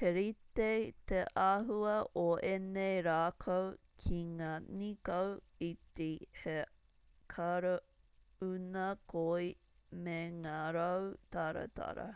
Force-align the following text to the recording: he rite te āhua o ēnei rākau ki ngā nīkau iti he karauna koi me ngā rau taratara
he 0.00 0.10
rite 0.16 0.42
te 1.12 1.16
āhua 1.44 1.94
o 2.22 2.26
ēnei 2.50 3.00
rākau 3.06 3.64
ki 4.04 4.18
ngā 4.42 4.50
nīkau 4.82 5.32
iti 5.70 6.06
he 6.42 6.54
karauna 7.36 8.86
koi 9.14 9.50
me 10.06 10.18
ngā 10.38 10.62
rau 10.78 11.10
taratara 11.38 12.08